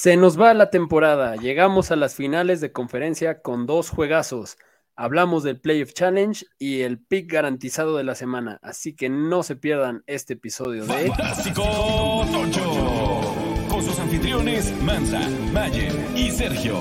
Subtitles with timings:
[0.00, 4.56] Se nos va la temporada, llegamos a las finales de conferencia con dos juegazos.
[4.96, 9.56] Hablamos del Playoff Challenge y el pick garantizado de la semana, así que no se
[9.56, 11.62] pierdan este episodio de Fantástico
[12.32, 13.34] Tocho,
[13.68, 15.20] con sus anfitriones Mansa,
[15.52, 16.78] Mayer y Sergio.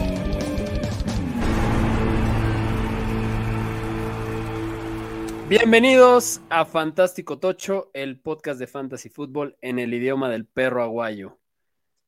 [5.49, 11.37] Bienvenidos a Fantástico Tocho, el podcast de Fantasy Football en el idioma del perro aguayo.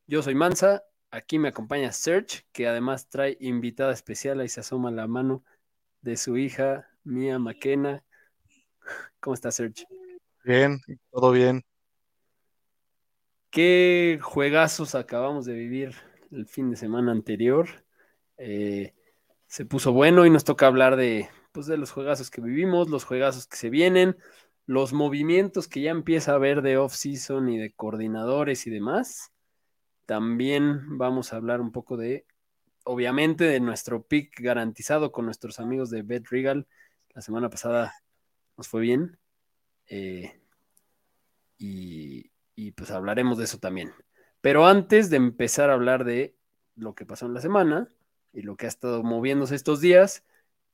[0.07, 4.89] Yo soy Mansa, aquí me acompaña Serge, que además trae invitada especial, ahí se asoma
[4.92, 5.43] la mano
[6.02, 8.04] de su hija, Mía Maquena.
[9.19, 9.86] ¿Cómo está Serge?
[10.43, 10.79] Bien,
[11.11, 11.64] todo bien.
[13.52, 15.93] Qué juegazos acabamos de vivir
[16.32, 17.68] el fin de semana anterior.
[18.38, 18.96] Eh,
[19.47, 23.04] se puso bueno y nos toca hablar de, pues, de los juegazos que vivimos, los
[23.04, 24.18] juegazos que se vienen,
[24.66, 29.30] los movimientos que ya empieza a haber de off-season y de coordinadores y demás.
[30.05, 32.25] También vamos a hablar un poco de,
[32.83, 36.67] obviamente, de nuestro pick garantizado con nuestros amigos de Bet Regal.
[37.13, 37.94] La semana pasada
[38.57, 39.17] nos fue bien.
[39.88, 40.39] Eh,
[41.57, 43.91] y, y pues hablaremos de eso también.
[44.41, 46.35] Pero antes de empezar a hablar de
[46.75, 47.89] lo que pasó en la semana
[48.33, 50.23] y lo que ha estado moviéndose estos días,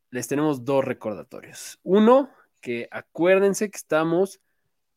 [0.09, 1.79] les tenemos dos recordatorios.
[1.83, 2.29] Uno,
[2.61, 4.39] que acuérdense que estamos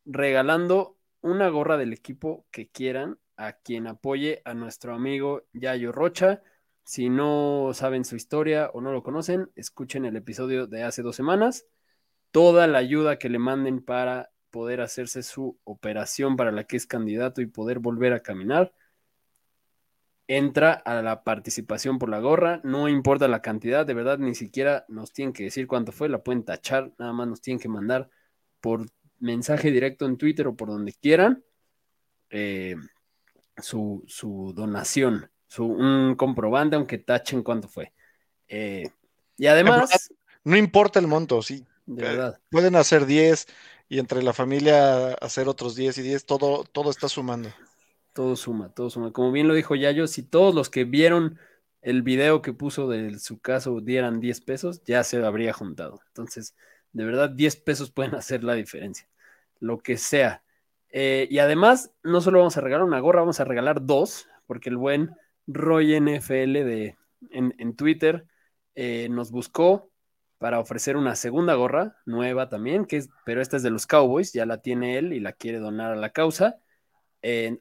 [0.05, 6.43] regalando una gorra del equipo que quieran a quien apoye a nuestro amigo Yayo Rocha.
[6.85, 11.17] Si no saben su historia o no lo conocen, escuchen el episodio de hace dos
[11.17, 11.65] semanas.
[12.33, 16.87] Toda la ayuda que le manden para poder hacerse su operación para la que es
[16.87, 18.75] candidato y poder volver a caminar
[20.27, 24.85] entra a la participación por la gorra, no importa la cantidad, de verdad ni siquiera
[24.87, 28.11] nos tienen que decir cuánto fue, la pueden tachar, nada más nos tienen que mandar
[28.61, 28.87] por
[29.19, 31.43] mensaje directo en Twitter o por donde quieran
[32.31, 32.77] eh,
[33.63, 37.93] su, su, donación, su, un comprobante, aunque tachen cuánto fue.
[38.49, 38.91] Eh,
[39.37, 40.11] y además...
[40.43, 41.67] No importa el monto, sí.
[41.87, 42.35] De verdad.
[42.37, 43.47] Eh, pueden hacer 10
[43.89, 47.51] y entre la familia hacer otros 10 y 10, todo, todo está sumando.
[48.13, 49.13] Todo suma, todo suma.
[49.13, 51.39] Como bien lo dijo Yayo, si todos los que vieron
[51.83, 56.01] el video que puso de su caso dieran 10 pesos, ya se habría juntado.
[56.09, 56.55] Entonces,
[56.93, 59.09] de verdad, 10 pesos pueden hacer la diferencia.
[59.59, 60.43] Lo que sea.
[60.91, 64.69] Eh, y además, no solo vamos a regalar una gorra, vamos a regalar dos, porque
[64.69, 65.11] el buen
[65.47, 66.97] Roy NFL de,
[67.31, 68.27] en, en Twitter
[68.75, 69.91] eh, nos buscó
[70.39, 74.33] para ofrecer una segunda gorra nueva también, que es, pero esta es de los Cowboys,
[74.33, 76.61] ya la tiene él y la quiere donar a la causa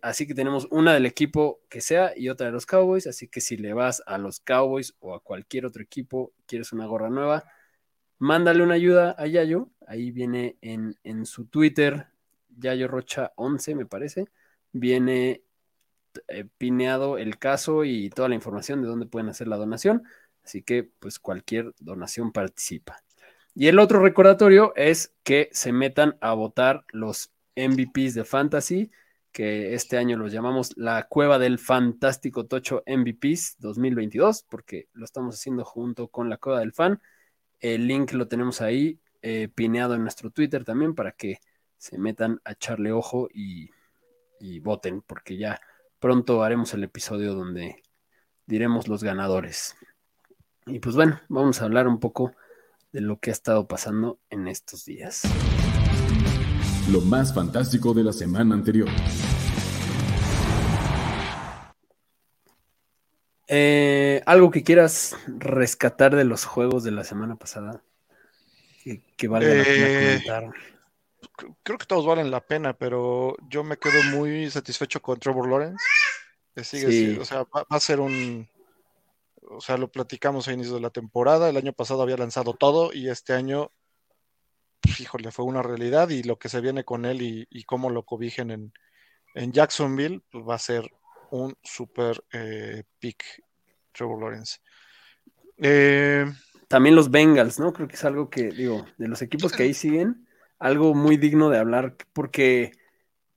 [0.01, 3.07] así que tenemos una del equipo que sea y otra de los Cowboys.
[3.07, 6.85] Así que si le vas a los Cowboys o a cualquier otro equipo, quieres una
[6.85, 7.43] gorra nueva,
[8.17, 9.69] mándale una ayuda a Yayo.
[9.87, 12.07] Ahí viene en, su Twitter,
[12.59, 14.25] Yayo Rocha 11, me parece.
[14.71, 15.43] Viene
[16.27, 20.03] eh, pineado el caso y toda la información de dónde pueden hacer la donación.
[20.43, 23.03] Así que, pues, cualquier donación participa.
[23.55, 28.91] Y el otro recordatorio es que se metan a votar los MVPs de Fantasy
[29.31, 35.35] que este año los llamamos la Cueva del Fantástico Tocho MVPs 2022, porque lo estamos
[35.35, 36.99] haciendo junto con la Cueva del Fan.
[37.59, 41.39] El link lo tenemos ahí eh, pineado en nuestro Twitter también para que
[41.79, 43.71] se metan a echarle ojo y,
[44.39, 45.59] y voten, porque ya
[45.97, 47.81] pronto haremos el episodio donde
[48.45, 49.75] diremos los ganadores.
[50.67, 52.35] Y pues bueno, vamos a hablar un poco
[52.91, 55.23] de lo que ha estado pasando en estos días
[56.91, 58.89] lo más fantástico de la semana anterior.
[63.47, 67.81] Eh, algo que quieras rescatar de los juegos de la semana pasada
[69.17, 70.53] que, vale la pena eh, comentar.
[71.63, 75.83] Creo que todos valen la pena, pero yo me quedo muy satisfecho con Trevor Lawrence.
[76.63, 78.47] sigue, o sea, va, a ser un,
[79.41, 81.49] o sea, lo platicamos a inicio de la temporada.
[81.49, 83.71] El año pasado había lanzado todo y este año
[84.99, 88.51] híjole, fue una realidad y lo que se viene con él y, cómo lo cobijen
[88.51, 88.73] en,
[89.51, 90.91] Jacksonville, pues va a ser
[91.31, 93.23] un super eh, pick
[93.93, 94.57] Trevor Lawrence.
[95.57, 96.25] Eh,
[96.67, 97.71] También los Bengals, ¿no?
[97.71, 100.27] Creo que es algo que, digo, de los equipos que ahí siguen,
[100.59, 102.73] algo muy digno de hablar, porque...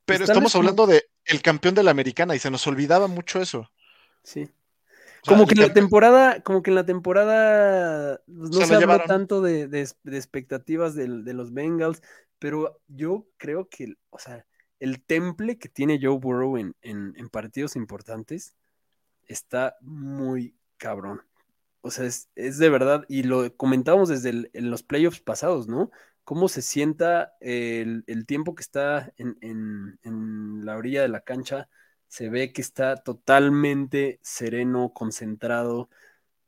[0.04, 3.70] Pero estamos hablando de el campeón de la americana y se nos olvidaba mucho eso.
[4.24, 4.50] Sí
[5.26, 9.40] como que en la temporada, como que en la temporada pues, no se, habló tanto
[9.40, 9.68] de,
[10.06, 12.02] expectativas de, los Bengals,
[12.38, 14.44] pero yo creo que, o sea,
[14.80, 16.74] el temple que tiene Joe Burrow en,
[17.30, 18.56] partidos importantes
[19.26, 21.22] está muy cabrón.
[21.82, 25.90] O sea, es, de verdad, y lo comentábamos desde en los playoffs pasados, ¿no?
[26.24, 29.36] Cómo se sienta el, tiempo que está en,
[30.02, 31.68] en la orilla de la cancha
[32.08, 35.88] se ve que está totalmente sereno, concentrado,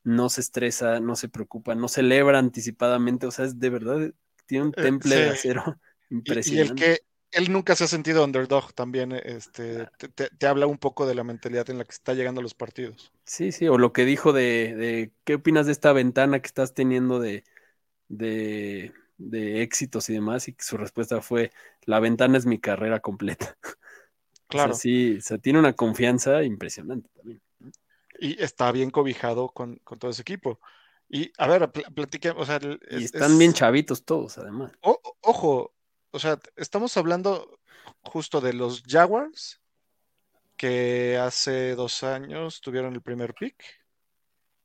[0.05, 4.13] no se estresa, no se preocupa, no celebra anticipadamente, o sea, es de verdad,
[4.47, 5.63] tiene un Eh, temple de acero
[6.25, 6.61] Y, y impresionante.
[6.61, 7.01] el que
[7.33, 11.15] él nunca se ha sentido underdog también, este, te, te- te habla un poco de
[11.15, 13.13] la mentalidad en la que está llegando a los partidos.
[13.27, 16.75] Sí, sí, o lo que dijo de, de ¿qué opinas de esta ventana que estás
[16.75, 17.45] teniendo de,
[18.09, 18.95] de,
[19.31, 20.49] de éxitos y demás?
[20.49, 21.53] Y su respuesta fue,
[21.85, 23.57] la ventana es mi carrera completa.
[24.47, 24.75] O sea, Claro.
[24.75, 27.41] sí, o sea, tiene una confianza impresionante también.
[28.21, 30.61] Y está bien cobijado con, con todo ese equipo.
[31.09, 34.71] Y a ver, pl- platiquemos, o sea, Y es- están es- bien chavitos todos, además.
[34.83, 35.75] o- ojo,
[36.11, 37.59] o sea, estamos hablando
[38.03, 39.61] justo de los Jaguars,
[40.57, 43.57] que hace dos años tuvieron el primer pick,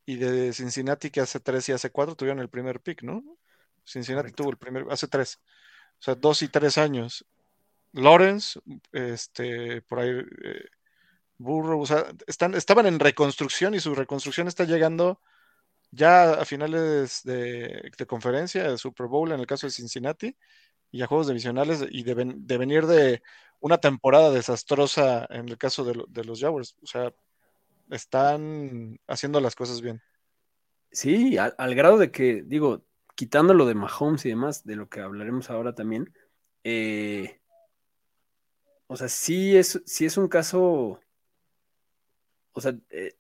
[0.05, 3.23] y de Cincinnati, que hace tres y hace cuatro tuvieron el primer pick, ¿no?
[3.89, 4.43] Cincinnati Correcto.
[4.43, 5.39] tuvo el primer, hace tres,
[5.99, 7.25] o sea, dos y tres años.
[7.93, 8.59] Lawrence,
[8.91, 10.09] este, por ahí,
[10.43, 10.65] eh,
[11.39, 15.19] Burrow, o sea, están, estaban en reconstrucción y su reconstrucción está llegando
[15.91, 20.35] ya a finales de, de conferencia, de Super Bowl en el caso de Cincinnati,
[20.91, 23.23] y a juegos divisionales, y de, de venir de
[23.59, 26.75] una temporada desastrosa en el caso de, lo- de los Jaguars.
[26.83, 27.11] O sea,
[27.89, 30.01] están haciendo las cosas bien.
[30.91, 32.83] Sí, al, al grado de que, digo,
[33.19, 36.13] quitando lo de Mahomes y demás, de lo que hablaremos ahora también,
[36.63, 37.41] eh,
[38.87, 41.01] o sea, sí es, sí es un caso,
[42.53, 43.17] o sea, eh,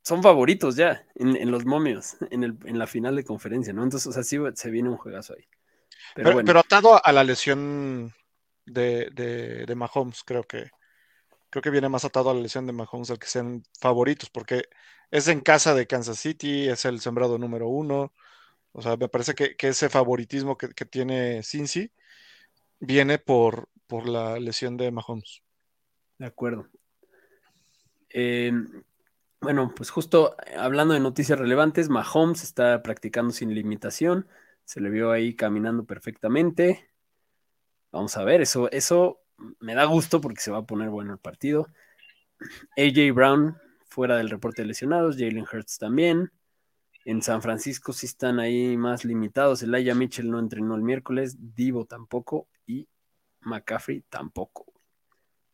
[0.00, 3.82] son favoritos ya en, en los momios, en, el, en la final de conferencia, ¿no?
[3.82, 5.44] Entonces, o sea, sí se viene un juegazo ahí.
[6.14, 8.14] Pero, Pero, bueno, pero atado a, a la lesión
[8.64, 10.70] de, de, de Mahomes, creo que
[11.50, 14.64] creo que viene más atado a la lesión de Mahomes al que sean favoritos, porque
[15.10, 18.14] es en casa de Kansas City, es el sembrado número uno.
[18.72, 21.90] O sea, me parece que, que ese favoritismo que, que tiene Cincy
[22.80, 25.42] viene por, por la lesión de Mahomes.
[26.18, 26.68] de acuerdo.
[28.10, 28.52] Eh,
[29.40, 34.26] bueno, pues justo hablando de noticias relevantes, Mahomes está practicando sin limitación,
[34.64, 36.90] se le vio ahí caminando perfectamente.
[37.92, 39.20] Vamos a ver, eso, eso
[39.60, 41.68] me da gusto porque se va a poner bueno el partido.
[42.76, 43.56] AJ Brown
[43.88, 46.30] fuera del reporte de lesionados, Jalen Hurts también.
[47.08, 49.62] En San Francisco sí están ahí más limitados.
[49.62, 52.86] Elijah Mitchell no entrenó el miércoles, Divo tampoco y
[53.40, 54.66] McCaffrey tampoco.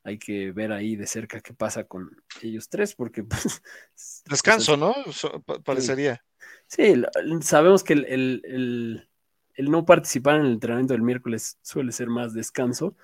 [0.03, 2.11] Hay que ver ahí de cerca qué pasa con
[2.43, 3.63] ellos tres porque pues,
[4.29, 4.97] Descanso, ¿no?
[5.63, 6.25] Parecería.
[6.67, 7.01] Sí,
[7.43, 9.09] sabemos que el, el- el-
[9.55, 12.97] el no participar en el entrenamiento del miércoles suele ser más descanso,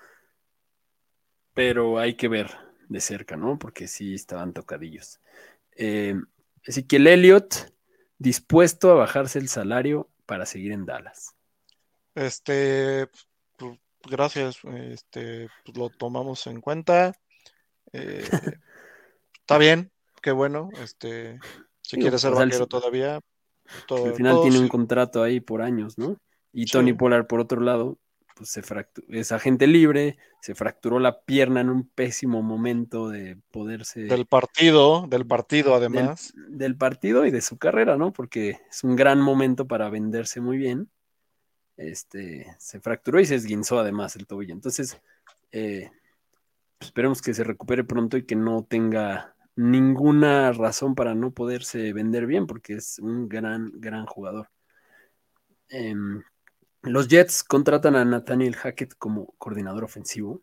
[1.53, 2.51] pero hay que ver
[2.89, 3.57] de cerca, ¿no?
[3.57, 5.21] Porque sí estaban tocadillos.
[5.77, 6.15] Eh,
[6.63, 7.71] Ezequiel Elliott
[8.21, 11.35] dispuesto a bajarse el salario para seguir en Dallas.
[12.15, 13.07] Este,
[13.57, 13.79] pues,
[14.09, 14.57] gracias.
[14.63, 17.13] Este, pues, lo tomamos en cuenta.
[17.93, 18.23] Eh,
[19.33, 19.91] está bien,
[20.21, 20.69] qué bueno.
[20.83, 21.39] Este,
[21.81, 23.19] si Digo, quiere ser o sea, el- vaquero todavía.
[23.87, 26.17] todo- Al final todo tiene un contrato ahí por años, ¿no?
[26.53, 26.71] Y Sí.
[26.73, 27.97] Tony Pollard, por otro lado,
[28.41, 33.37] pues se fracturó, es agente libre, se fracturó la pierna en un pésimo momento de
[33.51, 34.05] poderse...
[34.05, 36.33] Del partido, del partido además.
[36.47, 38.11] del partido y de su carrera, ¿no?
[38.11, 40.89] Porque es un gran momento para venderse muy bien.
[41.77, 44.55] Este, se fracturó y se esguinzó además el tobillo.
[44.55, 44.99] Entonces,
[45.51, 45.91] eh,
[46.79, 52.25] esperemos que se recupere pronto y que no tenga ninguna razón para no poderse vender
[52.25, 54.49] bien, porque es un gran, gran jugador.
[55.69, 56.23] Em,
[56.83, 60.41] los Jets contratan a Nathaniel Hackett como coordinador ofensivo.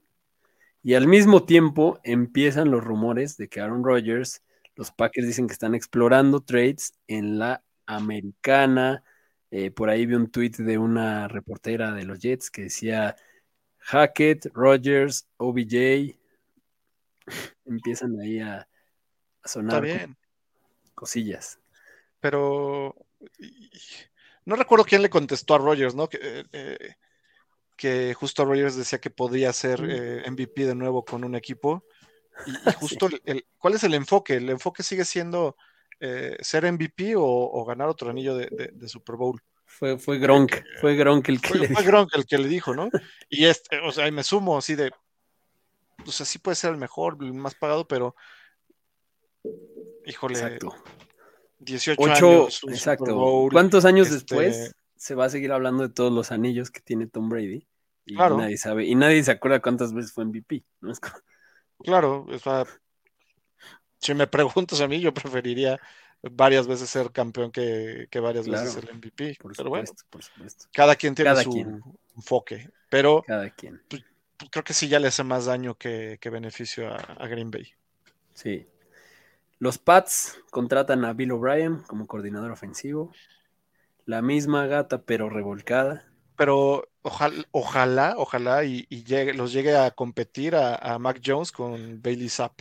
[0.82, 4.42] Y al mismo tiempo empiezan los rumores de que Aaron Rodgers,
[4.76, 9.02] los Packers dicen que están explorando trades en la americana.
[9.50, 13.16] Eh, por ahí vi un tweet de una reportera de los Jets que decía
[13.78, 16.16] Hackett, Rodgers, OBJ.
[17.64, 18.58] Empiezan ahí a,
[19.42, 20.16] a Está sonar bien.
[20.94, 21.58] cosillas.
[22.20, 22.94] Pero
[24.48, 26.08] no recuerdo quién le contestó a Rogers, ¿no?
[26.08, 26.94] Que, eh, eh,
[27.76, 31.84] que justo Rogers decía que podía ser eh, MVP de nuevo con un equipo.
[32.46, 34.34] Y, y justo el- ¿cuál es el enfoque?
[34.36, 35.56] ¿El enfoque sigue siendo
[36.00, 39.40] eh, ser MVP o, o ganar otro anillo de, de- de Super Bowl?
[39.66, 41.92] Fue, fue Gronk, fue Gronk el que Fue, le fue dijo.
[41.92, 42.88] Gronk el que le dijo, ¿no?
[43.28, 44.90] Y este, o sea, y me sumo así de,
[46.06, 48.16] o sea, sí puede ser el mejor, el más pagado, pero
[50.06, 50.74] híjole, Exacto.
[51.58, 52.12] 18 Ocho,
[52.42, 53.14] años, exacto.
[53.14, 56.80] Bowl, ¿Cuántos años este- después se va a seguir hablando de todos los anillos que
[56.80, 57.66] tiene Tom Brady?
[58.06, 58.38] Y Claro.
[58.38, 60.90] nadie sabe, y nadie se acuerda cuántas veces fue MVP, ¿no?
[60.92, 61.14] Es como-
[61.84, 62.64] Claro, o sea,
[64.00, 65.78] si me preguntas a mí, yo preferiría
[66.22, 69.36] varias veces ser campeón que, que varias veces ser MVP.
[69.40, 70.66] por pero bueno, supuesto, por supuesto.
[70.72, 71.80] cada quien tiene cada su quien.
[72.16, 72.70] enfoque.
[72.90, 73.80] Pero Cada quien.
[74.50, 77.68] creo que sí ya le hace más daño que, que beneficio a, a Green Bay.
[78.34, 78.66] Sí.
[79.58, 83.12] Los Pats contratan a Bill O'Brien como coordinador ofensivo.
[84.04, 86.06] La misma gata, pero revolcada.
[86.36, 88.86] Pero ojalá, ojalá, ojalá y,
[89.34, 92.60] los llegue a competir a, Mac Jones con Bailey Zapp.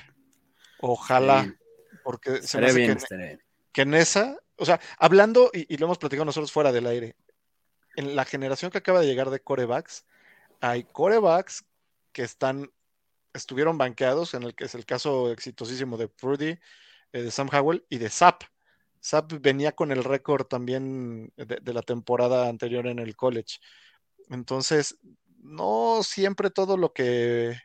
[0.80, 1.56] Ojalá.
[2.04, 3.40] Porque se me bien, que,
[3.72, 7.16] que, en esa, o sea, hablando, y, y, lo hemos platicado nosotros fuera del aire,
[7.96, 10.06] en la generación que acaba de llegar de corebacks,
[10.62, 11.66] hay corebacks
[12.12, 12.72] que están,
[13.34, 16.58] estuvieron banqueados, en el que es el caso exitosísimo de Purdy,
[17.14, 18.44] eh, de Sam Howell y de Zapp.
[19.04, 23.60] Zapp venía con el récord también de, la temporada anterior en el college.
[24.30, 24.98] Entonces,
[25.40, 27.58] no siempre todo lo que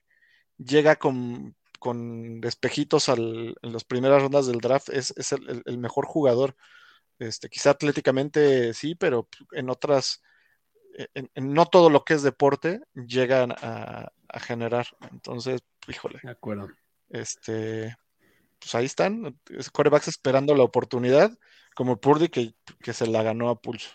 [0.59, 6.55] llega con, con espejitos en las primeras rondas del draft es, el, mejor jugador.
[7.19, 10.23] Este, quizá atléticamente sí, pero en otras,
[11.15, 14.87] en, no todo lo que es deporte llegan a, generar.
[15.11, 16.21] Entonces, híjole.
[16.23, 16.69] De acuerdo.
[17.11, 17.97] Este,
[18.63, 19.37] pues ahí están,
[19.73, 21.37] corebacks esperando la oportunidad,
[21.75, 23.91] como Purdy que, que, se la ganó a pulso.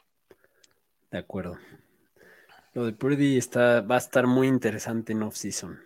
[1.09, 1.57] De acuerdo.
[2.73, 5.79] Lo de Purdy está, va a estar muy interesante en off-season.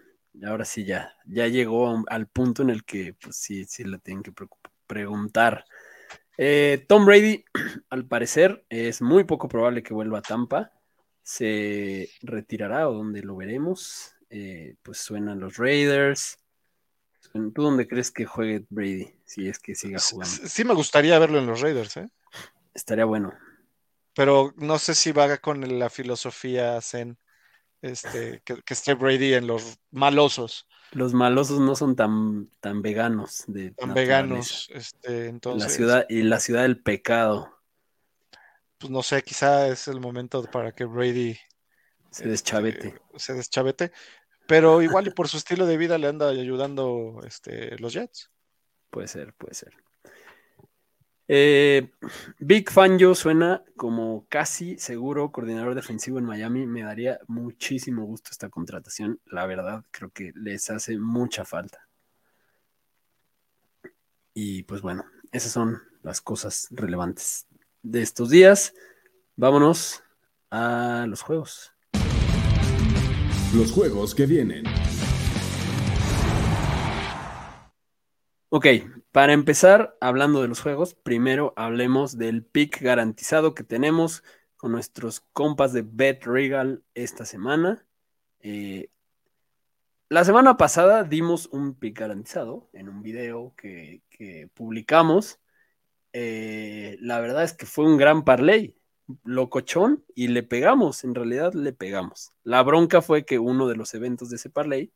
[0.44, 4.24] Ahora sí ya, ya llegó al punto en el que pues sí, sí le tienen
[4.24, 4.34] que
[4.88, 5.66] preguntar.
[6.38, 7.46] Eh, Tom Brady,
[7.90, 10.72] al parecer, es muy poco probable que vuelva a Tampa.
[11.22, 14.16] Se retirará o donde lo veremos.
[14.30, 16.41] Eh, pues suenan los Raiders.
[17.34, 19.14] ¿Tú dónde crees que juegue Brady?
[19.26, 20.48] Si es que siga jugando.
[20.48, 22.10] Sí, me gustaría verlo en los Raiders, ¿eh?
[22.74, 23.34] Estaría bueno.
[24.14, 27.18] Pero no sé si va con la filosofía Zen,
[27.82, 30.68] este, que, esté Brady en los malosos.
[30.92, 33.46] Los malosos no son tan, tan veganos.
[33.48, 35.70] De tan veganos, este, entonces.
[35.70, 37.58] La ciudad, y la ciudad del pecado.
[38.78, 41.38] Pues no sé, quizá es el momento para que Brady
[42.10, 42.88] se deschavete.
[42.90, 43.92] Este, se deschavete.
[44.48, 48.30] Pero igual y por su estilo de vida le anda ayudando este, los Jets.
[48.90, 49.74] Puede ser, puede ser.
[51.34, 51.90] Eh,
[52.40, 56.66] Big Fangio suena como casi seguro coordinador defensivo en Miami.
[56.68, 59.22] Me daría muchísimo gusto esta contratación.
[59.26, 61.88] La verdad, creo que les hace mucha falta.
[64.34, 67.48] Y pues bueno, esas son las cosas relevantes
[67.82, 68.74] de estos días.
[69.38, 70.04] Vámonos
[70.50, 71.72] a los juegos
[73.54, 74.64] los juegos que vienen.
[78.50, 78.66] Ok,
[79.12, 84.24] para empezar, hablando de los juegos, primero hablemos del pick garantizado que tenemos
[84.56, 87.86] con nuestros compas de Bet Regal esta semana.
[88.40, 88.90] Eh,
[90.08, 94.02] la semana pasada dimos un pick garantizado en un video que,
[94.54, 95.40] publicamos.
[96.14, 98.81] Eh, la verdad es que fue un gran parlay
[99.24, 102.34] locochón y le pegamos, en realidad le pegamos.
[102.44, 104.92] La bronca fue que uno de los eventos de ese parlay,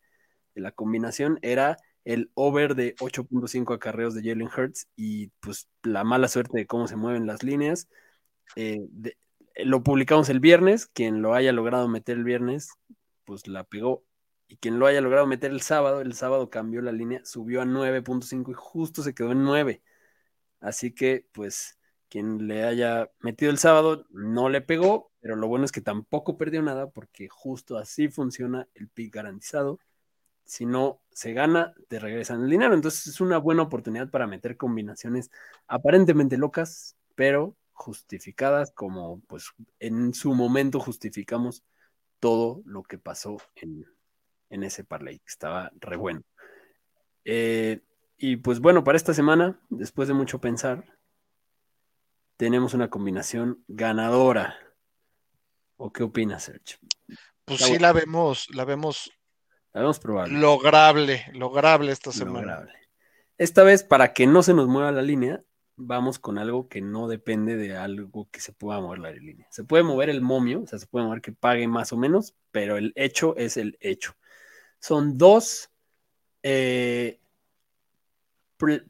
[0.53, 6.03] de la combinación, era el over de 8.5 acarreos de Jalen Hurts y pues la
[6.03, 7.89] mala suerte de cómo se mueven las líneas.
[8.55, 8.87] Eh,
[9.57, 12.69] lo publicamos el viernes, quien lo haya logrado meter el viernes,
[13.25, 14.03] pues la pegó.
[14.47, 17.65] Y quien lo haya logrado meter el sábado, el sábado cambió la línea, subió a
[17.65, 19.81] 9.5 y justo se quedó en 9.
[20.59, 25.65] Así que pues quien le haya metido el sábado no le pegó, pero lo bueno
[25.65, 29.79] es que tampoco perdió nada porque justo así funciona el pick garantizado.
[30.45, 32.75] Si no se gana, te regresan el dinero.
[32.75, 35.31] Entonces es una buena oportunidad para meter combinaciones
[35.67, 41.63] aparentemente locas, pero justificadas, como pues en su momento justificamos
[42.19, 43.85] todo lo que pasó en,
[44.63, 46.21] ese parlay, que estaba re bueno.
[47.25, 47.81] Eh,
[48.17, 50.94] y pues bueno, para esta semana, después de mucho pensar,
[52.37, 54.57] tenemos una combinación ganadora.
[55.77, 56.77] ¿O qué opinas, Sergio?
[57.45, 59.11] Pues sí, la vemos, la vemos.
[59.73, 60.37] La vemos probable.
[60.39, 62.67] Lograble, lograble esta semana.
[63.37, 65.43] Esta vez, para que no se nos mueva la línea,
[65.75, 69.47] vamos con algo que no depende de algo que se pueda mover la línea.
[69.51, 72.35] Se puede mover el momio, o sea, se puede mover que pague más o menos,
[72.51, 74.15] pero el hecho es el hecho.
[74.79, 75.69] Son dos
[76.43, 77.19] eh,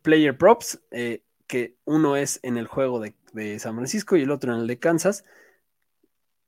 [0.02, 4.32] player props, eh, que uno es en el juego de de San Francisco y el
[4.32, 5.26] otro en el de Kansas.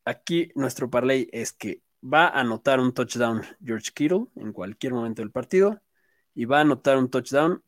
[0.06, 5.22] Aquí nuestro parlay es que va a anotar un touchdown George Kittle en cualquier momento
[5.22, 5.82] del partido
[6.34, 7.62] y va a anotar un touchdown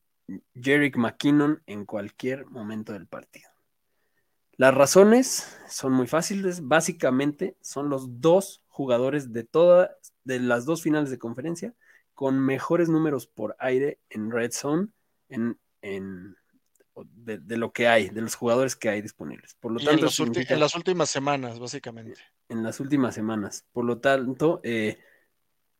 [0.55, 3.49] Jerick McKinnon en cualquier momento del partido.
[4.55, 9.89] Las razones son muy fáciles, básicamente son los dos jugadores de todas
[10.23, 11.73] de las dos finales de conferencia
[12.13, 14.89] con mejores números por aire en red zone
[15.29, 16.35] en, en
[17.05, 19.55] de, lo que hay, de los jugadores que hay disponibles.
[19.59, 22.19] Por lo tanto, en, las últimas semanas, básicamente.
[22.49, 23.65] En las últimas semanas.
[23.71, 24.99] Por lo tanto, eh,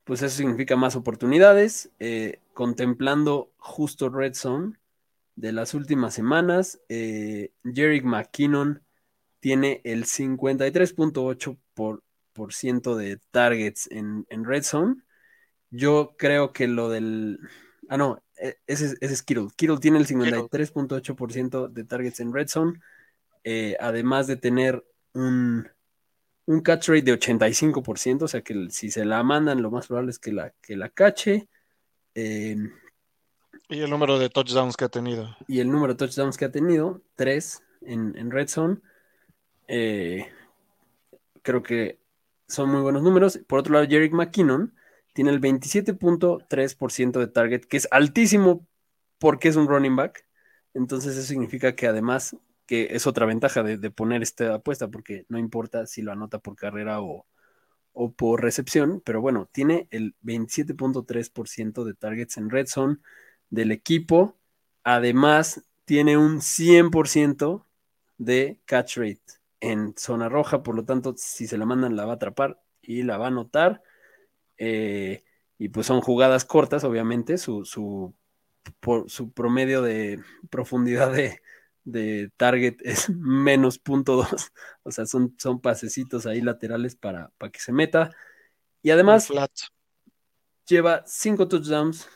[0.03, 1.91] pues eso significa más oportunidades.
[1.99, 4.73] Eh, contemplando justo Red Zone
[5.35, 8.83] de las últimas semanas, eh, Jerry McKinnon
[9.39, 14.95] tiene el 53.8% de targets en, Red Zone.
[15.69, 17.39] Yo creo que lo del...
[17.89, 19.47] Ah, no, e, ese, es Kittle.
[19.55, 22.79] Kittle tiene el 53.8% de targets en Red Zone,
[23.43, 25.67] eh, además de tener un,
[26.45, 30.11] un catch rate de 85%, o sea que si se la mandan, lo más probable
[30.11, 31.49] es que la, que la cache.
[32.13, 32.57] Eh,
[33.69, 35.35] y el número de touchdowns que ha tenido.
[35.47, 38.77] Y el número de touchdowns que ha tenido, tres en, Red Zone.
[39.67, 40.27] Eh,
[41.41, 41.99] creo que
[42.47, 43.39] son muy buenos números.
[43.47, 44.73] Por otro lado, Jerick McKinnon
[45.19, 48.65] tiene el 27.3% de target, que es altísimo
[49.17, 50.25] porque es un running back.
[50.73, 55.37] Entonces eso significa que además, que es otra ventaja de, poner esta apuesta, porque no
[55.37, 57.27] importa si lo anota por carrera o,
[57.91, 62.99] o por recepción, pero bueno, tiene el 27.3% de targets en red zone
[63.49, 64.37] del equipo.
[64.85, 67.65] Además, tiene un 100%
[68.17, 69.19] de catch rate
[69.59, 73.03] en zona roja, por lo tanto, si se la mandan, la va a atrapar y
[73.03, 73.83] la va a anotar.
[74.59, 75.23] Eh,
[75.57, 78.13] y pues son jugadas cortas, obviamente, su, su,
[78.79, 81.41] por, su promedio de profundidad de,
[82.37, 84.51] target es menos punto dos,
[84.83, 88.11] o sea, son, son pasecitos ahí laterales para, para que se meta.
[88.83, 89.29] Y además,
[90.67, 92.07] lleva cinco touchdowns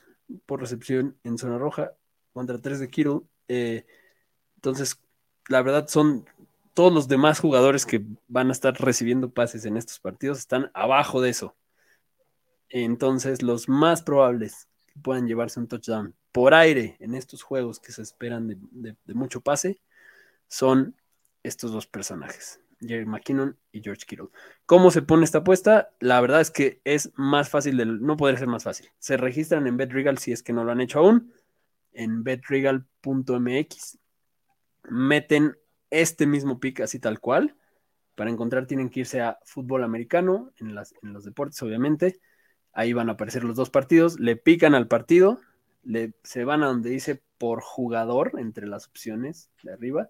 [0.45, 1.93] por recepción en zona roja
[2.33, 3.21] contra 3 de Kittle.
[3.47, 3.85] Eh,
[4.55, 4.99] entonces,
[5.49, 6.25] la verdad son
[6.73, 11.21] todos los demás jugadores que van a estar recibiendo pases en estos partidos están abajo
[11.21, 11.55] de eso.
[12.75, 17.91] Entonces, los más probables que puedan llevarse un touchdown por aire en estos juegos que
[17.91, 19.79] se esperan de mucho pase
[20.47, 20.95] son
[21.43, 22.59] estos dos personajes.
[22.87, 24.29] Jerry McKinnon y George Kittle.
[24.65, 25.91] ¿Cómo se pone esta apuesta?
[25.99, 28.89] La verdad es que es más fácil, de, no podría ser más fácil.
[28.99, 31.33] Se registran en BetRegal si es que no lo han hecho aún,
[31.93, 33.97] en betregal.mx.
[34.89, 35.55] Meten
[35.89, 37.55] este mismo pick así tal cual.
[38.15, 42.19] Para encontrar tienen que irse a fútbol americano, en, las, en los deportes obviamente.
[42.73, 44.19] Ahí van a aparecer los dos partidos.
[44.19, 45.39] Le pican al partido,
[45.83, 50.09] le, se van a donde dice por jugador entre las opciones de arriba.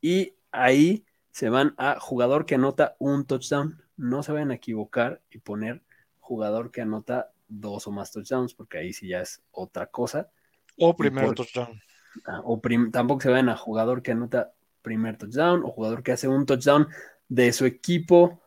[0.00, 3.82] Y ahí se van a jugador que anota un touchdown.
[3.96, 5.82] No se vayan a equivocar y poner
[6.20, 10.30] jugador que anota dos o más touchdowns, porque ahí sí ya es otra cosa.
[10.76, 11.80] O primer touchdown.
[12.26, 12.60] Ah, o
[12.92, 16.88] tampoco se vayan a jugador que anota primer touchdown o jugador que hace un touchdown
[17.28, 18.40] de su equipo,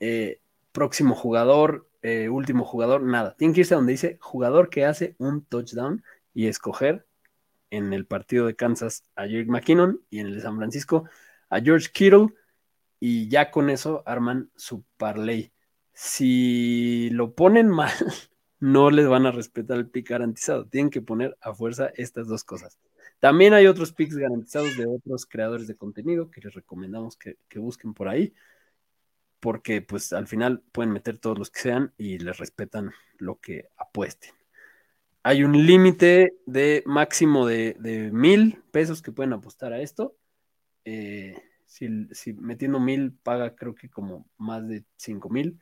[0.00, 0.40] eh,
[0.72, 3.34] próximo jugador, eh, último jugador, nada.
[3.36, 6.02] Tienen que irse donde dice jugador que hace un touchdown
[6.34, 7.06] y escoger
[7.70, 11.08] en el partido de Kansas a Jake McKinnon y en el de San Francisco
[11.50, 12.28] a George Kittle
[13.00, 15.52] y ya con eso arman su parlay.
[15.92, 17.92] Si lo ponen mal,
[18.60, 20.66] no les van a respetar el pick garantizado.
[20.66, 22.78] Tienen que poner a fuerza estas dos cosas.
[23.20, 27.92] También hay otros picks garantizados de otros creadores de contenido que les recomendamos que, busquen
[27.94, 28.32] por ahí,
[29.40, 33.68] porque pues al final pueden meter todos los que sean y les respetan lo que
[33.76, 34.32] apuesten.
[35.22, 40.16] Hay un límite de máximo de mil pesos que pueden apostar a esto.
[40.84, 41.36] Eh,
[41.68, 45.60] si, metiendo mil paga creo que como más de cinco mil.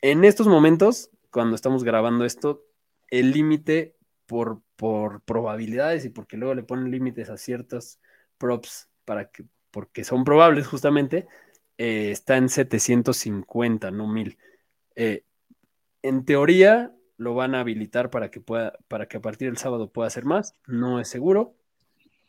[0.00, 2.64] En estos momentos, cuando estamos grabando esto,
[3.10, 3.96] el límite
[4.26, 7.98] por, por probabilidades y porque luego le ponen límites a ciertos
[8.38, 11.26] props para que, porque son probables justamente,
[11.78, 14.38] eh, está en 750, no mil.
[14.96, 15.24] Eh,
[16.02, 19.90] en teoría lo van a habilitar para que pueda, para que a partir del sábado
[19.90, 20.54] pueda hacer más.
[20.66, 21.54] No es seguro,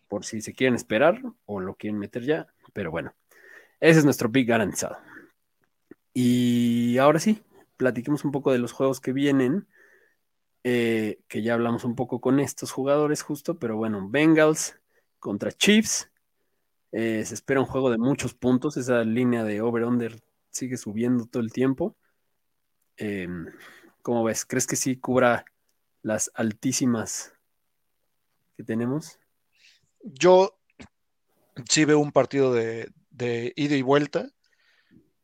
[0.08, 2.48] por si se quieren esperar o lo quieren meter ya.
[2.74, 3.14] Pero bueno,
[3.80, 4.98] ese es nuestro pick garantizado.
[6.14, 7.44] Y ahora sí,
[7.78, 9.68] platiquemos un poco de los juegos que vienen.
[10.68, 14.80] Eh, que ya hablamos un poco con estos jugadores justo, pero bueno, Bengals
[15.20, 16.10] contra Chiefs.
[16.92, 18.78] Eh, se espera un juego de muchos puntos.
[18.78, 21.96] Esa línea de over-under sigue subiendo todo el tiempo.
[22.98, 23.48] Em,
[24.02, 24.46] ¿Cómo ves?
[24.46, 25.46] ¿Crees que sí cubra
[26.02, 27.34] las altísimas
[28.56, 29.20] que tenemos?
[30.04, 30.58] Yo
[31.70, 32.92] sí veo un partido de,
[33.56, 34.30] ida y vuelta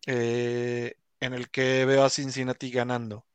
[0.08, 3.26] eh, en el que veo a Cincinnati ganando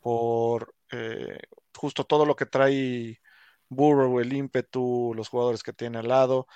[0.00, 1.38] por eh,
[1.74, 3.20] justo todo lo que trae
[3.68, 6.46] Burrow, el ímpetu, los jugadores que tiene al lado.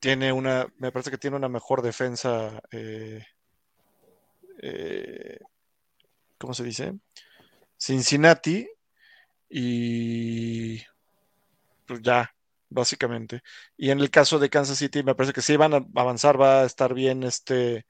[0.00, 2.60] Tiene una, me parece que tiene una mejor defensa.
[2.70, 3.24] Eh,
[6.38, 6.94] ¿Cómo se dice?
[7.76, 8.68] Cincinnati.
[9.50, 10.82] Y
[11.86, 12.34] pues ya,
[12.68, 13.42] básicamente.
[13.76, 16.62] Y en el caso de Kansas City, me parece que sí van a avanzar, va
[16.62, 17.86] a estar bien este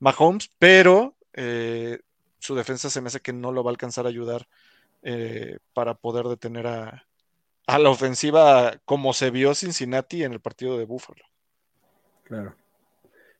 [0.00, 2.00] Mahomes, pero eh,
[2.38, 4.48] su defensa se me hace que no lo va a alcanzar a ayudar
[5.02, 7.06] eh, para poder detener a,
[7.66, 11.22] a la ofensiva como se vio Cincinnati en el partido de Buffalo.
[12.24, 12.54] Claro.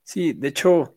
[0.03, 0.97] Sí, de hecho,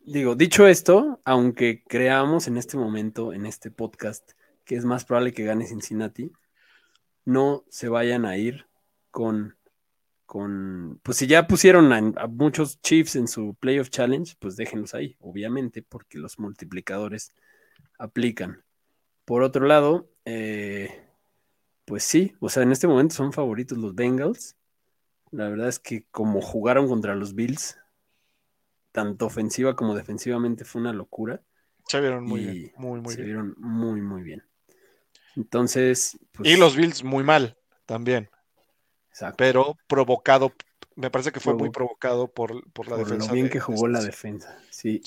[0.00, 4.32] digo, dicho esto, aunque creamos en este momento, en este podcast,
[4.64, 6.32] que es más probable que gane Cincinnati,
[7.24, 8.66] no se vayan a ir
[9.10, 9.56] con,
[10.26, 15.16] con pues si ya pusieron a, muchos Chiefs en su Playoff Challenge, pues déjenlos ahí,
[15.20, 17.32] obviamente, porque los multiplicadores
[17.98, 18.64] aplican.
[19.24, 21.06] Por otro lado, eh,
[21.84, 24.56] pues sí, o sea, en este momento son favoritos los Bengals.
[25.34, 27.76] La verdad es que como jugaron contra los Bills,
[28.92, 31.42] tanto ofensiva como defensivamente fue una locura.
[31.88, 34.44] Se vieron muy bien, muy, muy se vieron muy, muy bien.
[35.34, 36.16] Entonces.
[36.32, 38.30] Pues y los Bills muy mal también.
[39.10, 39.36] Exacto.
[39.38, 40.52] Pero provocado,
[40.94, 42.54] me parece que fue muy provocado por,
[42.88, 43.26] la defensa.
[43.26, 45.02] Lo bien que jugó la defensa, sí.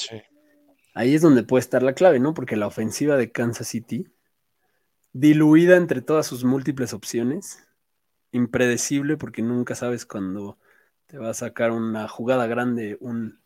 [0.93, 2.33] Ahí es donde puede estar la clave, ¿no?
[2.33, 4.07] Porque la ofensiva de Kansas City,
[5.13, 7.66] diluida entre todas sus múltiples opciones,
[8.31, 10.57] impredecible porque nunca sabes cuándo
[11.07, 13.39] te va a sacar una jugada grande, un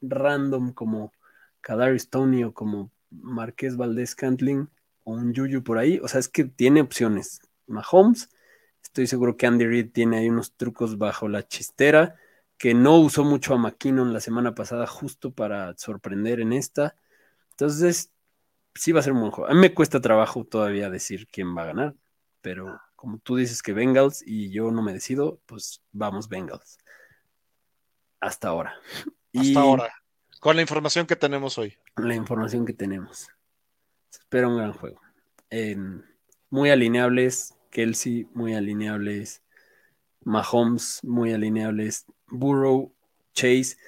[0.00, 1.12] random como
[1.60, 4.68] Kadarius Tony o como Marqués Valdés Cantling
[5.04, 6.00] o un Yuyu por ahí.
[6.02, 7.40] O sea, es que tiene opciones.
[7.66, 8.28] Mahomes,
[8.82, 12.16] estoy seguro que Andy Reid tiene ahí unos trucos bajo la chistera,
[12.58, 16.96] que no usó mucho a McKinnon la semana pasada justo para sorprender en esta.
[17.50, 18.12] Entonces,
[18.74, 19.50] sí va a ser un buen juego.
[19.50, 21.94] A mí me cuesta trabajo todavía decir quién va a ganar,
[22.40, 26.78] pero como tú dices que Bengals y yo no me decido, pues vamos Bengals.
[28.20, 28.76] Hasta ahora.
[29.34, 29.92] Hasta ahora.
[30.38, 31.76] Con la información que tenemos hoy.
[31.96, 33.26] La información que tenemos.
[34.08, 35.00] Se espera un gran juego.
[36.48, 37.56] muy alineables.
[37.70, 39.42] Kelsey, muy alineables.
[40.20, 42.06] Mahomes, muy alineables.
[42.28, 42.94] Burrow,
[43.34, 43.78] Chase.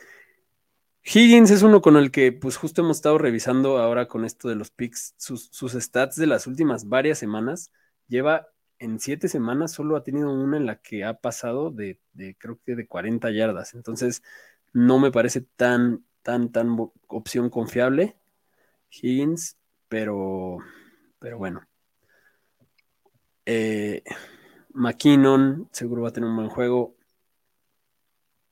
[1.05, 4.57] Higgins es uno con el que pues justo hemos estado revisando ahora con esto de
[4.57, 7.70] los picks, sus, stats de las últimas varias semanas.
[8.09, 8.48] Lleva
[8.79, 11.99] en siete semanas, solo ha tenido una en la que ha pasado de,
[12.39, 13.75] creo que de 40 yardas.
[13.75, 14.23] Entonces,
[14.73, 16.77] no me parece tan, tan, tan
[17.09, 18.17] opción confiable.
[18.91, 19.57] Higgins,
[19.89, 20.59] pero,
[21.19, 21.67] pero bueno.
[23.47, 24.03] Eh,
[24.73, 26.97] McKinnon seguro va a tener un buen juego.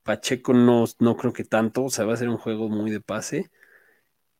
[0.03, 2.99] Pacheco no, no creo que tanto, o sea, va a ser un juego muy de
[3.01, 3.51] pase.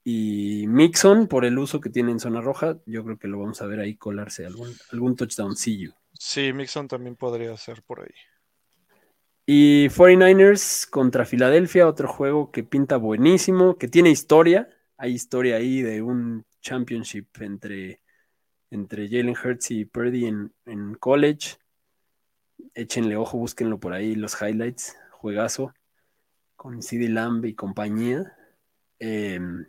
[0.04, 3.62] Y Mixon, por el uso que tiene en zona roja, yo creo que lo vamos
[3.62, 5.94] a ver ahí colarse algún, algún touchdowncillo.
[6.14, 8.14] Sí, Mixon también podría ser por ahí.
[9.46, 14.70] Y 49ers contra Filadelfia, otro juego que pinta buenísimo, que tiene historia.
[14.98, 18.02] Hay historia ahí de un championship entre,
[18.72, 21.58] entre Jalen Hurts y Purdy en, en college.
[22.74, 24.98] Échenle ojo, búsquenlo por ahí, los highlights.
[25.12, 25.74] Juegazo
[26.56, 28.38] con CD Lamb y compañía.
[28.98, 29.66] Em,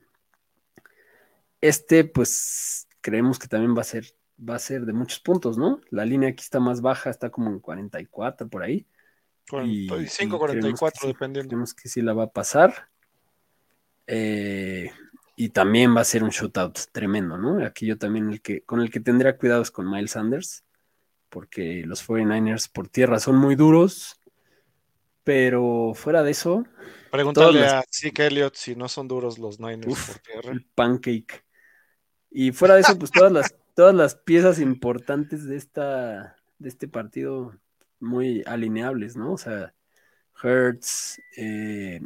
[1.64, 4.04] este, pues, creemos que también va a ser,
[4.38, 5.80] va a ser de muchos puntos, ¿no?
[5.88, 8.86] La línea aquí está más baja, está como en 44 por ahí.
[9.48, 11.48] 45, 44, dependiendo.
[11.48, 12.90] Creemos que sí la va a pasar.
[14.06, 14.90] Eh,
[15.36, 17.64] y también va a ser un shootout tremendo, ¿no?
[17.64, 20.64] Aquí yo también el que, con el que tendría cuidado es con Miles Sanders,
[21.30, 24.20] porque los 49ers por tierra son muy duros,
[25.22, 26.66] pero fuera de eso...
[27.10, 30.52] Pregúntale a Zeke Elliott si no son duros los Niners por tierra.
[30.52, 31.43] El pancake.
[32.36, 36.88] Y fuera de eso, pues todas las, todas las piezas importantes de, esta, de este
[36.88, 37.52] partido
[38.00, 39.34] muy alineables, ¿no?
[39.34, 39.72] O sea,
[40.42, 42.00] Hertz, eh,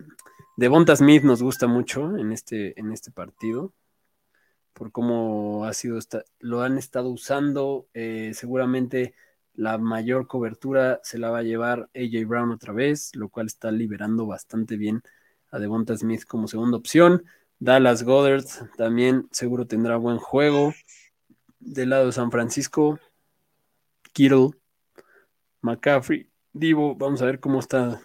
[0.59, 3.73] Devonta Smith nos gusta mucho en este, en este partido,
[4.75, 5.99] por cómo ha sido,
[6.41, 9.15] lo han estado usando, eh, seguramente
[9.55, 13.71] la mayor cobertura se la va a llevar AJ Brown otra vez, lo cual está
[13.73, 15.03] liberando bastante bien
[15.51, 17.25] a Devonta Smith como segunda opción.
[17.61, 18.45] Dallas Goddard
[18.77, 20.75] también seguro tendrá buen juego.
[21.61, 23.01] Del lado de San Francisco,
[24.13, 24.51] Kittle,
[25.61, 28.01] McCaffrey, Divo, vamos a ver cómo está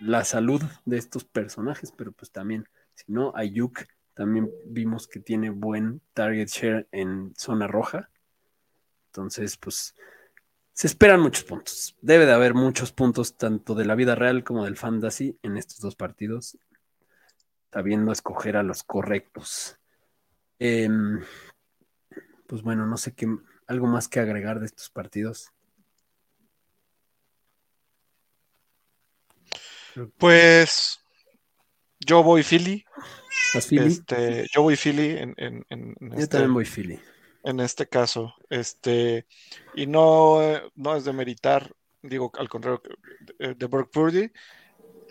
[0.00, 5.50] la salud de estos personajes, pero pues también, si no, Ayuk también vimos que tiene
[5.50, 8.10] buen target share en zona roja.
[9.06, 9.94] Entonces, pues
[10.72, 11.96] se esperan muchos puntos.
[12.00, 15.80] Debe de haber muchos puntos tanto de la vida real como del fantasy en estos
[15.80, 16.58] dos partidos,
[17.72, 19.78] sabiendo escoger a los correctos.
[20.58, 21.20] Em,
[22.46, 23.26] pues bueno, no sé qué,
[23.66, 25.52] algo más que agregar de estos partidos.
[30.18, 31.00] Pues
[32.00, 32.84] yo voy Philly.
[33.68, 33.86] Philly?
[33.86, 37.00] Este, yo voy Philly en, en, yo este, también voy Philly.
[37.44, 38.34] En este caso.
[38.48, 39.26] Este,
[39.74, 40.40] y no,
[40.74, 42.82] no es de meritar, digo al contrario
[43.38, 44.30] de, de Brock Purdy.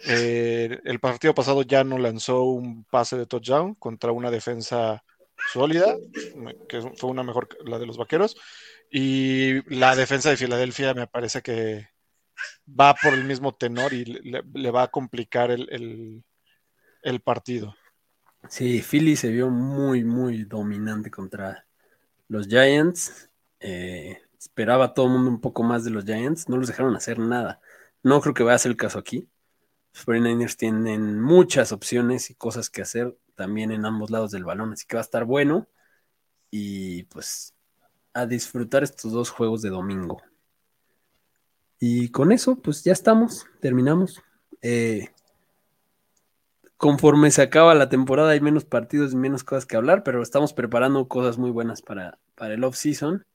[0.07, 5.03] Eh, el partido pasado ya no lanzó un pase de touchdown contra una defensa
[5.51, 5.95] sólida,
[6.67, 8.35] que fue una mejor la de los vaqueros.
[8.89, 11.87] Y la defensa de Filadelfia me parece que
[12.67, 16.23] va por el mismo tenor y le, va a complicar el,
[17.23, 17.75] partido.
[18.49, 21.65] Sí, Philly se vio muy, muy dominante contra
[22.27, 23.29] los Giants.
[23.59, 26.49] Eh, esperaba todo el mundo un poco más de los Giants.
[26.49, 27.61] No los dejaron hacer nada.
[28.03, 29.29] No creo que vaya a ser el caso aquí.
[29.93, 34.73] Los 49ers tienen muchas opciones y cosas que hacer también en ambos lados del balón,
[34.73, 35.67] así que va a estar bueno.
[36.49, 37.53] Y pues
[38.13, 40.21] a disfrutar estos dos juegos de domingo.
[41.79, 44.21] Y con eso, pues ya estamos, terminamos.
[44.61, 45.09] Eh,
[46.77, 50.53] conforme se acaba la temporada hay menos partidos y menos cosas que hablar, pero estamos
[50.53, 53.25] preparando cosas muy buenas para, para el off-season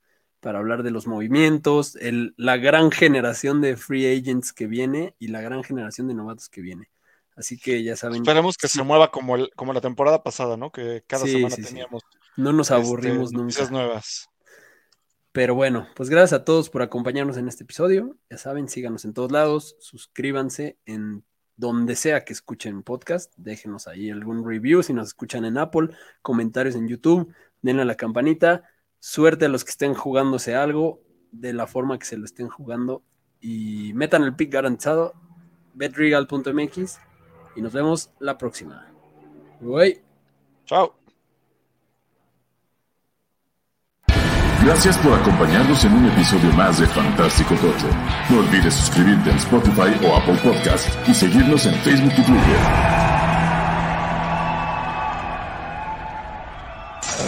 [0.47, 1.99] para hablar de los movimientos,
[2.37, 6.61] la gran generación de free agents que viene y la gran generación de novatos que
[6.61, 6.89] viene.
[7.35, 8.19] Así que ya saben.
[8.19, 10.71] Esperemos que se mueva como, el, como la temporada pasada, ¿no?
[10.71, 12.05] Que cada semana teníamos.
[12.37, 13.71] No nos aburrimos este, nunca.
[13.73, 14.29] nuevas.
[15.33, 18.17] Pero bueno, pues gracias a todos por acompañarnos en este episodio.
[18.31, 21.25] Ya saben, síganos en todos lados, suscríbanse en
[21.57, 25.89] donde sea que escuchen podcast, déjenos ahí algún review si nos escuchan en Apple,
[26.23, 28.63] comentarios en YouTube, denle a la campanita
[29.09, 33.05] Suerte a los que estén jugándose algo de la forma que se lo estén jugando
[33.41, 35.15] y metan el pick garantizado
[35.75, 36.99] betregal.mx
[37.55, 38.85] y nos vemos la próxima.
[39.61, 40.03] Bye.
[40.65, 40.99] Chao.
[44.65, 47.89] Gracias por acompañarnos en un episodio más de Fantástico Tocho.
[48.29, 53.16] No olvides suscribirte en Spotify o Apple Podcast y seguirnos en Facebook y Twitter.